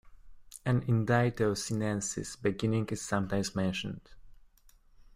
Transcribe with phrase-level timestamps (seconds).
[0.65, 4.01] An "indictio Senensis" beginning is sometimes mentioned.